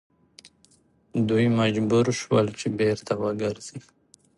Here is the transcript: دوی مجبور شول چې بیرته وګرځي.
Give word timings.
دوی 1.29 1.45
مجبور 1.59 2.05
شول 2.21 2.45
چې 2.59 2.67
بیرته 2.77 3.13
وګرځي. 3.23 3.79